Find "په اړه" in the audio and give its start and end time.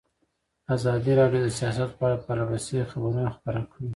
1.97-2.17